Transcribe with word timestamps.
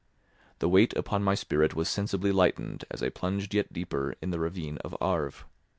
The 0.57 0.67
weight 0.67 0.97
upon 0.97 1.21
my 1.23 1.35
spirit 1.35 1.75
was 1.75 1.87
sensibly 1.87 2.31
lightened 2.31 2.85
as 2.89 3.03
I 3.03 3.09
plunged 3.09 3.53
yet 3.53 3.71
deeper 3.71 4.15
in 4.19 4.31
the 4.31 4.39
ravine 4.39 4.79
of 4.79 4.97
Arve. 4.99 5.45